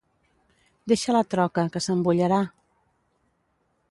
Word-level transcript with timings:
Deixa 0.93 1.15
la 1.17 1.21
troca, 1.33 1.67
que 1.75 1.83
s'embullarà! 1.87 2.39